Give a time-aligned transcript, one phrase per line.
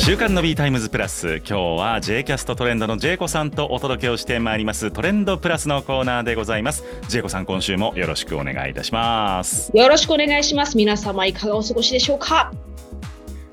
[0.00, 1.36] 週刊の B タイムズプラス。
[1.36, 4.90] 今日は J キャストトレンドの J コさんとお届けをしてまいります。
[4.90, 6.84] トレンドプラスのコーナーでございます。
[7.08, 9.70] J コさん今週もよろしくお願いいたします。
[9.76, 10.78] よろしくお願いします。
[10.78, 12.50] 皆様いかがお過ごしでしょうか？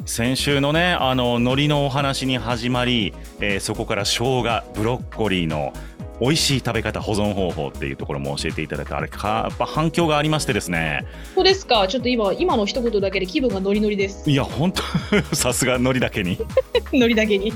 [0.05, 5.73] 先週のねあの海苔のお話に始まり、えー、そこから生姜ブロッコリーの
[6.19, 11.05] 美味しい食べ方保存方法っていうところも教えていただいてあれかやっぱ反響がありましてですね。
[11.35, 11.87] そうですか。
[11.87, 14.29] ちょっと今今の一言だけで気分がノリノリです。
[14.29, 14.81] いや本当
[15.35, 16.37] さすが海苔だけに。
[16.91, 17.53] 海苔だけに。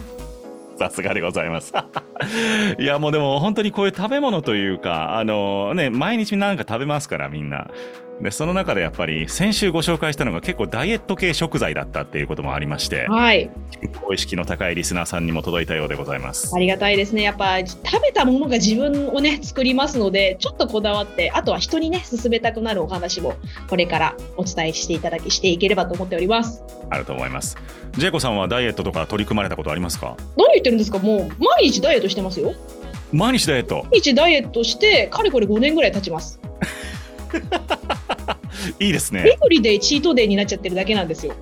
[0.77, 1.73] さすがでございます。
[2.79, 7.69] いやもうでも本当にこういう食べ物というかあのね毎日なんか食べますからみんな
[8.19, 13.49] でその中でやっぱり先週ご紹介したのが結構ダイエット系食材だったっていうこともありまして、はい、
[14.13, 16.55] 意識の高いリスナーさんにも届いたようでございます。
[16.55, 17.23] ありがたいですね。
[17.23, 23.33] やっぱ食べたものが自分をね作りますのでちょっとこだわってあとは人にね勧めたくなるお話も
[23.67, 26.63] これからお伝えしていただきしていければと思っております。
[26.91, 27.57] あると思います。
[27.93, 30.15] ジェイコさんはダイエットとか取り組まれたことありますか？
[30.37, 30.99] 何言ってるんですか？
[30.99, 32.53] もう毎日ダイエットしてますよ。
[33.11, 33.83] 毎日ダイエット？
[33.89, 36.39] 毎日ダイエットしてかれこれ5年ぐらい経ちます
[38.81, 39.23] いいですね。
[39.27, 41.35] エブリデイチートデーになっちゃってるだけなんですよ。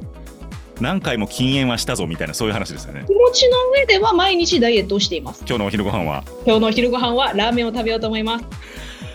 [0.82, 3.06] 何回も禁煙はしたぞみたいなそういう話ですよね。
[3.08, 5.44] 気持ちの上では毎日ダイエットをしています。
[5.48, 6.24] 今日のお昼ご飯は？
[6.46, 8.46] 今日のお昼ご飯はラーメンを食べようと思います。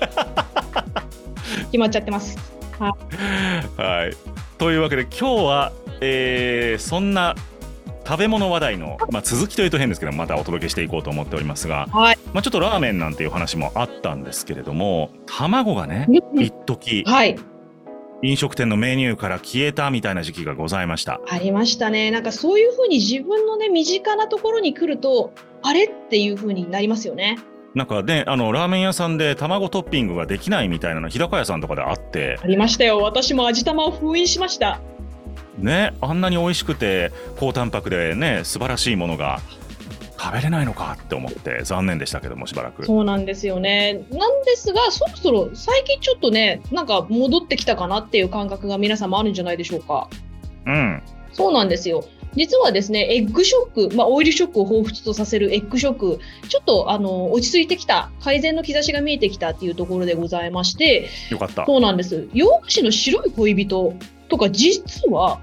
[1.71, 2.39] 決まっちゃってます。
[2.79, 2.97] は
[3.79, 4.17] い、はい、
[4.57, 7.35] というわけで今日は、えー、そんな
[8.07, 17.37] 食べ物話題の、まあ、続きというと変ですけどまたお届けしていこうと思っておりますが、はい、まあ、ちょっとラーメンなんていう話もあったんですけれども卵がね一時、はい、
[18.25, 21.21] 飲食店のメニューから消えたみたいな時期がございました。
[21.29, 22.11] ありましたね。
[22.11, 27.39] なんかそういうふうに自分のね身近なところに来るとあれっていうふうになりますよね。
[27.75, 32.39] なんかねあのラーメン屋さんで卵トッピングができないみたいなの日高屋さんとかであって。
[32.43, 32.99] ありましたよ。
[33.01, 34.81] 私も味玉を封印しました。
[35.59, 39.41] ねあんなに美味しくて高タンパクでね素晴らしいものが
[40.25, 42.87] 食べれないのかって思って残念でしたけどもしばらく。
[42.87, 44.07] そうなんですよね。
[44.11, 50.09] なんですがそろそろ最近ちょっとねなんか戻ってきたかなっていう感覚が皆さんもあるんじゃないでしょうか。
[50.65, 51.03] うん。
[51.33, 52.05] そうなんですよ。
[52.37, 56.19] 実はですね、エッグショック、まあ、オイルショックを彷彿とさせるエッグショック、
[56.49, 61.65] ちょっとあの落ち着いてきた、改善の兆しが見えてきたっていうところでございまして、よかった。
[61.65, 62.29] そうなんです。
[62.33, 63.95] 洋菓子の白い恋人
[64.29, 65.41] とか、実は、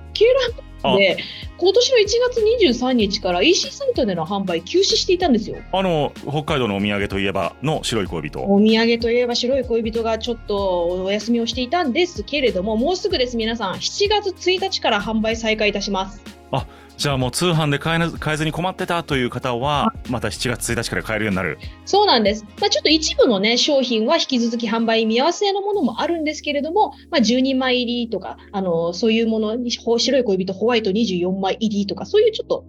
[0.98, 1.18] で
[1.58, 2.04] 今年の1
[2.34, 5.58] 月23日から EC サイトでの販売休止していたんですよ。
[5.72, 8.40] あの北海道のお土産といえばの白い恋人。
[8.42, 13.76] お土産といえば白い恋人がちょっとお休みをしていたんですけれどももうすぐです皆さん。
[13.76, 16.22] 7月1日から販売再開いたします。
[16.52, 16.66] あ
[16.98, 21.58] じゃあもう通販で買え買えずに困ってたという方はまた7月1日から買えるようになる。
[21.86, 32.66] そうなんです、まあ、ちょっと一部のね商品は引き続き販売見合わせのものもあるんですけれども、まあ、12枚入りとかあのそういうものに白い恋人ホワイト24枚入りとかそういうちょっと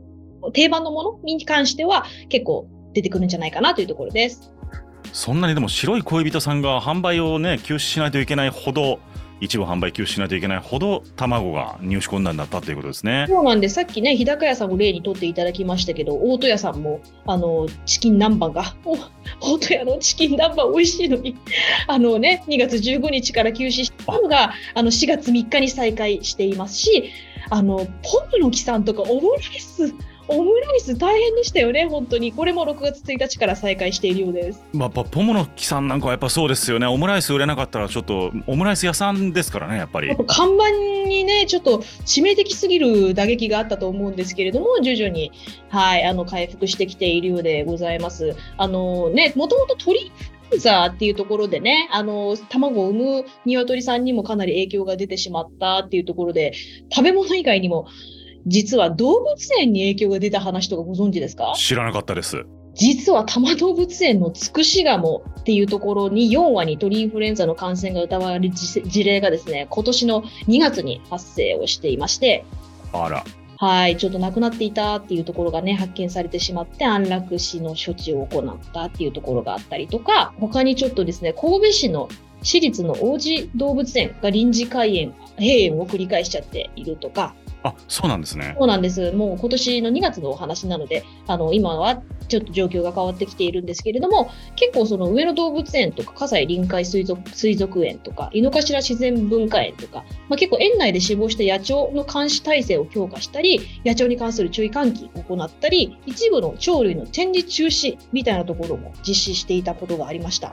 [0.53, 4.53] 定番のものに関しては結構出てくるんじゃないかなというところです
[5.13, 8.99] そんなにでも白い恋人さんが販売をね休止しないといけないほど
[9.43, 13.27] 一部販売休止しないといけないほど卵が入手困難だったということですね。
[13.29, 13.69] そうなんで。
[13.69, 18.77] さっきね、日高屋さんを例にとっていただきましたけど、大戸屋さんも、あの、チキン南蛮が、
[19.41, 21.37] 大戸屋のチキン南蛮美味しいのに、
[21.89, 27.11] あのね、2月15日から休止したのが、あの、4月3日に再開していますし、
[27.51, 27.85] あの、ポ
[28.33, 29.93] ムの木さんとかオムライス、
[30.29, 32.33] オムライス大変でしたよね、本当に。
[32.33, 34.65] これも6月1日から再開しているようです。
[34.73, 36.87] まあ、ポモの木さんなんかはやっぱそうですよね。
[36.87, 40.15] オムライス売れなかったらちょっとオムライス屋さんですからね、やっぱり。
[40.27, 40.71] 看板
[41.09, 45.33] にね、ちょっと致命的すぎる打撃があったと思うんですけれども、徐々に、
[45.69, 48.37] はい、あの、回復してきているようでございます。
[48.57, 50.13] あのね、もともと鳥
[50.59, 56.53] ザーっていうところでね、あの、卵を産む鶏さんにもかなり影響が出てしまったっていうところで、
[56.91, 57.87] 食べ物以外にも、
[58.47, 61.55] 実は動物園に影響が出た話とかご存知ですか？
[61.57, 62.45] 知らなかったです。
[62.75, 72.45] 実は多摩動物園のつくしガモっていうところに4羽に鳥インフルエンザの感染が疑われる事例がですね、今年の2月に発生をしていまして、
[72.93, 73.25] あら。
[73.59, 82.09] はい、ちょっと亡くなっていたっていうところがね、発見されてしまって安楽死の処置を行ったっていうところがあったりとか、他にちょっとですね、神戸市の
[82.43, 88.55] 私立の王子動物園が臨時開園、閉園を繰り返しちゃっているとか、あそうなんですね。
[88.59, 89.13] そうなんです。
[89.13, 110.53] もう今年の2月のお話なので、あの今はちょっと状況が変わってきているんですけれども、結構その上野動物園とか、葛西臨海水族水族園とか、井の頭自然文化園とか、まあ、結構園内で死亡した野鳥の監視体制を強化したり、野鳥に関する注意喚起を行ったり、一部の鳥類の展示中止みたいなところも実施していたことがありました。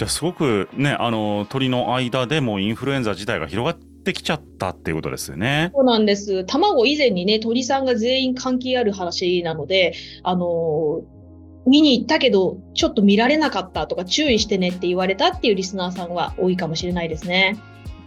[0.00, 5.70] じゃあすごくねあの鳥の間でもインフルエンザ自体が広がってきちゃったっていうことですよね。
[5.74, 6.44] そうなんです。
[6.44, 11.20] 卵以前にね、鳥さんが全員関係ある話なので、あのー
[11.66, 17.58] 見に行ったけど、ちょっと見られなかったとか、注意してねって言われたっていうリスナーさんは多いかもしれないですね。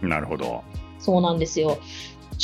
[0.02, 0.64] なるほど。
[0.98, 1.78] そうなんですよ。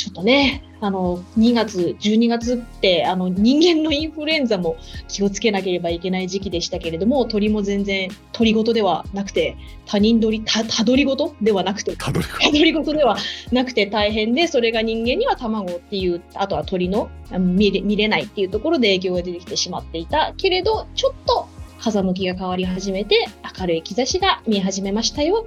[0.01, 4.77] ちょっとね、あの、2月、12月って、あの、人間のインフルエンザも
[5.07, 9.55] 気をつけなければいけない時期でしたけれども、鳥も全然鳥事ではなくて、
[9.85, 13.15] 他人鳥、た、たどり事ではなくて、たどりたどり事では
[13.51, 21.47] なくて大変で、それが人間には卵っていう、あとは鳥の見れ見れないっていうところで影響が出てきてしまっていたけれど、ちょっと
[21.79, 23.27] 風向きが変わり始めて、
[23.59, 25.45] 明るい兆しが見え始めましたよ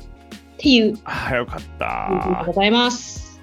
[0.55, 1.61] っていうああよかっ
[2.07, 2.53] 報告でたご。
[2.53, 3.34] ざいます。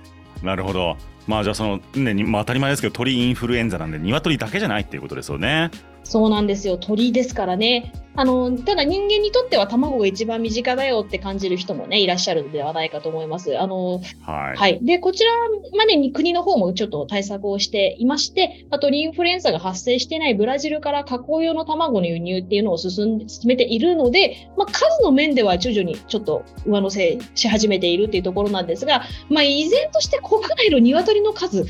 [0.43, 0.97] なるほど。
[1.27, 5.69] まあじゃあそのね、まあ、当たり前ですけど鳥インフルエンザなんで鶏だけじゃないっていうことですよね。
[6.11, 6.77] そうなんですよ。
[6.77, 7.93] 鳥ですからね。
[8.15, 13.57] あの、ただ人間にとっては卵が一番身近だよって感じる人もね、いらっしゃるのではないかと思います。
[13.57, 14.57] あの、はい。
[14.57, 14.79] はい。
[14.83, 15.31] で、こちら
[15.77, 31.65] までに国の方もちょっと対策をしていまして、あと鳥インフルエンザが発生していないブラジルから加工用の卵の輸入っていうのを進んで進めているので、まあ、数の面では徐々にちょっと上乗せし始めているっていうところなんですが、まあ、依然として国内の鶏の数、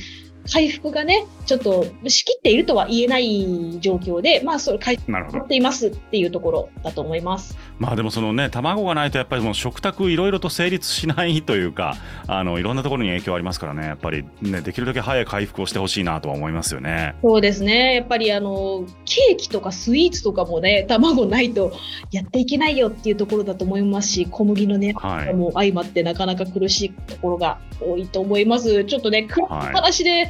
[0.52, 5.12] 回復がね、ちょっと仕切っているとは言えない状況で、まあ、それ回復。
[5.38, 7.58] っていますっていうところだと思います。
[7.80, 11.96] まあでもそのね卵がないとやっぱりもう食卓いろいろと成立しないというか
[12.28, 17.16] あのいろんなところに影響ありますからねやっぱりねできるだけ早い回復をしてほしいなとは思いますよね。
[17.22, 17.96] そうですね。
[17.96, 21.74] やっぱりあの、ケーキとかスイーツとかもね、卵ないと
[22.12, 25.34] やっていけないよっていうところだと思いますし、小麦のね、はい。
[25.34, 28.86] もう相まってなかなか苦しいところが多いと思います。
[28.86, 30.30] ちょっとね、暗いはい話で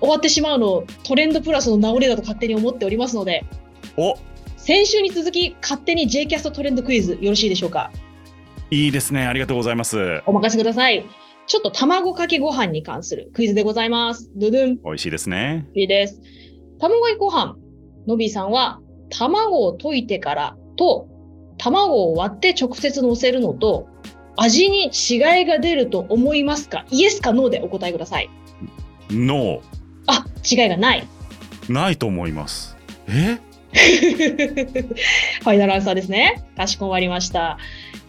[0.00, 3.44] 終わってしまうの、トレンドプラスの直れだと勝手に思っておりますので、
[3.96, 4.14] お
[4.56, 7.90] 先週に続き勝手に J キャストトレンドクイズよろしいでしょうか？
[8.70, 10.22] いいですねありがとうございます。
[10.26, 11.06] お任せください。
[11.46, 14.30] ちょっと卵かけご飯に関するクイズでございます。
[14.36, 14.78] ドゥドゥン。
[14.84, 15.66] 美味しいですね。
[15.74, 16.20] いいです。
[16.78, 17.56] 卵かけご飯。
[18.06, 21.08] のびーさんは、卵を溶いてからと、
[21.56, 23.88] 卵を割って直接乗せるのと、
[24.36, 26.84] 味に違いが出ると思いますか？
[26.90, 28.28] イエスかノーでお答えください。
[29.10, 29.62] ノ
[30.08, 31.06] あ、違いがない。
[31.68, 32.76] ーないと思います。
[33.06, 33.38] え？
[33.78, 36.42] ファイナルアンサーですね。
[36.56, 37.58] かしこまりました。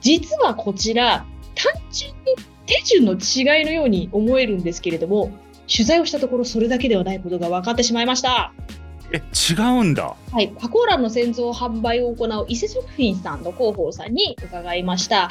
[0.02, 1.26] 実はこちら、
[1.56, 2.18] 単純に
[2.66, 5.32] 手順の違いのように思えるんですけれども、
[5.68, 8.54] 取材をしたところそれだけではないことが分かってしまいました。
[9.12, 9.22] え
[9.52, 10.16] 違うんだ。
[10.32, 15.30] はい、パコーランの製造販売を行う伊勢食品さんの広報さんに伺いました。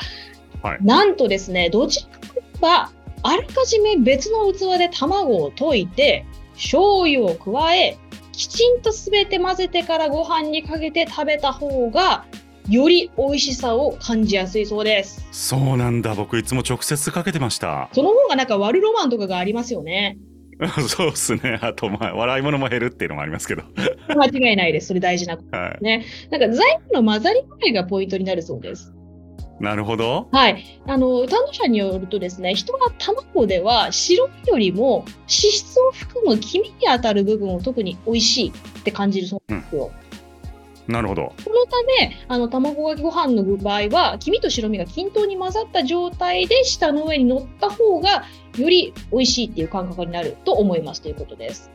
[0.62, 2.90] はいなんとですね、どちらかといえば、
[3.22, 6.26] あらかじめ別の器で卵を溶いて、
[6.58, 7.96] 醤油を加え、
[8.32, 12.26] きちんとすべて混ぜてからご飯にかけて食べた方が、
[12.68, 15.26] より美味しさを感じやすいそうです。
[15.32, 17.88] そうなんだ僕いつも直接かけてました。
[17.92, 20.18] その方がなんか割るロマンとかがありますよね。
[20.88, 21.58] そうですね。
[21.62, 23.62] あとまあ笑い物も減るっていうのもありますけど。
[24.08, 24.88] 間違いないです。
[24.88, 25.56] それ大事なこと。
[25.56, 26.04] はい。
[26.30, 28.92] なんか材料の混ざり具合がポイントになるそうです。
[29.60, 30.28] なるほど。
[30.30, 30.64] はい。
[30.86, 39.90] あの、担当者によるとですね、人が卵では白身よりも脂質を含む黄身に当たる部分を特に美味しいって感じるそうなんですよ。
[40.86, 41.34] なるほど。
[41.44, 48.24] そのため、あの、卵かけご飯の場合は、黄身と白身が均等に混ざった状態で舌の上に乗った方が、
[48.56, 51.70] より美味しいっていう感覚になると思いますということです。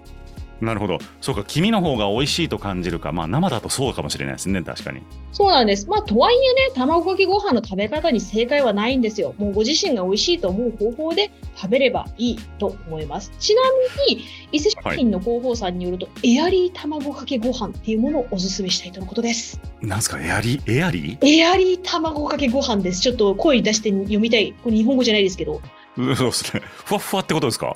[0.63, 0.99] なるほど。
[1.19, 5.01] そうか、黄身の方が美味しいと感じるか、まあ生だとそうかもしれないですね、確かに。
[5.31, 5.87] そうなんです。
[5.87, 9.35] まあ、とはいえね、卵かけご飯の食べ方に正解はないんですよ。
[9.37, 13.31] もうご自身が美味しいと思う方法で食べればいいと思います。
[13.39, 13.61] ちな
[14.07, 19.59] みに、伊勢食品の広報さんによると、エアリー卵かけご飯っていうものをおすすめしたいとのことです。
[19.81, 23.01] なんすか、エアリエアリエアリー卵かけご飯です。
[23.01, 24.53] ちょっと声に出して読みたい。
[24.63, 25.61] これ日本語じゃないですけど。
[25.97, 26.61] うんそうですね。
[26.63, 27.75] ふわっふわってことですか？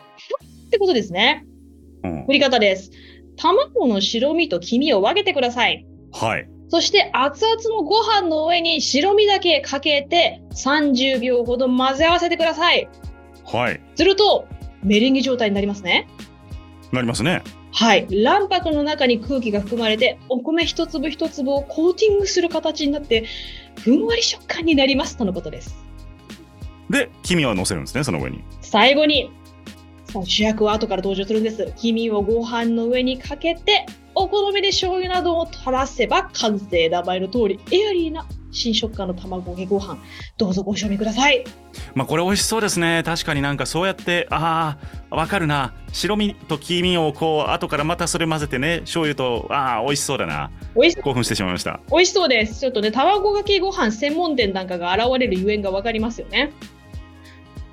[0.68, 1.46] ってことですね。
[2.10, 2.34] うん振。
[2.34, 2.92] り方です。
[3.38, 5.86] 卵の白身と黄身を分けてください。
[6.12, 6.50] はい。
[6.70, 12.90] そして熱々のご飯の上に白身だけかけて30秒ほど混ぜ合わせてください。
[13.46, 13.82] はい。
[13.96, 14.48] すると
[14.84, 16.08] メレンゲ状態になりますね。
[16.92, 17.44] なりますね。
[17.72, 18.08] はい。
[18.10, 23.26] 卵白の中に空気が含まれてお米一粒一粒をコーティングする形になって
[23.82, 25.78] ふんわり食感になりますとのことです。
[26.90, 28.44] で、黄身は乗せるんですね、その上に。
[28.62, 29.30] 最後に
[30.12, 31.72] さあ主役は後から登場するんです。
[31.76, 33.86] 黄身をご飯の上にかけて、
[34.16, 36.90] お好みで醤油などを垂らせば完成。
[36.90, 39.98] 名前の通り、エアリーな新食感の卵かけご飯。
[40.38, 41.44] どうぞご賞味ください。
[41.94, 44.78] まあこれ美味しそうですね確かになんかそうやってあ
[45.10, 52.60] あわかるな白身と黄身をこう後からまたそれ混ぜてね醤油とああ美味しそうだな美味し興奮してしまいました美味しそうです。
[52.60, 56.52] ちょっとね、卵かけご飯専門店なんかが現れるゆえんがわかりますよね。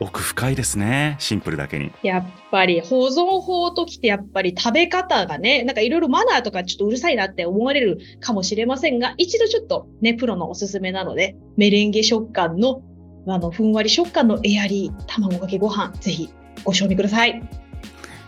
[0.00, 1.16] 奥深いですね。
[1.18, 1.92] シンプルだけに。
[2.02, 12.82] やっぱり保存法ときてやっぱり食べ方がね、なんかいろいろマナーとかちょっとうるさいなって思われるかもしれませんが、一度ちょっとね、プロのおすすめなので、メレンゲ食感の、
[13.26, 16.28] あの、ふんわり食感のエアリー卵かけご飯、ぜひ
[16.64, 17.42] ご賞味ください。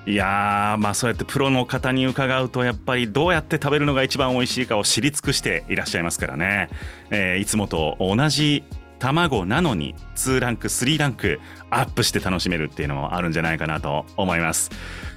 [0.06, 6.68] いやーまあそうやってプロの方に伺うとやっぱりどうやって食べるのが一番美味しいかを知り尽くしていらっしゃいますからね、
[7.10, 8.62] えーいつもと同じ
[8.98, 14.70] 卵なのに2ランク3ランクアップして楽しめるっていうのもあるんじゃないかなと思います、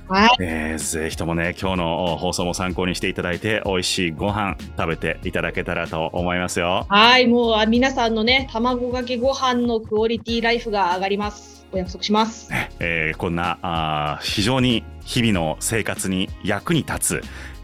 [0.08, 0.30] はい。
[0.40, 11.60] えーぜひともね今日の放送も参考にしていただいて美味しいご飯食べていただけたらと思いますよはい、もうあ皆さんのね、卵かけご飯のクオリティライフが上がります。
[11.72, 12.50] お約束します。
[12.80, 17.22] えーこんなあー非常に日々の生活に役に立つ、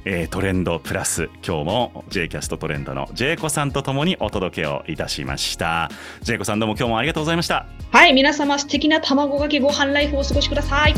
[0.07, 1.29] えートレンドプラス。
[1.45, 5.89] 今日も J キャストトレンドの J 子さんとともにお届けをいたしました。
[6.21, 7.65] J 子さんどうも今日もありがとうございました。
[7.91, 10.93] はい、皆様素敵な卵かけご飯ライフをお過ごしください。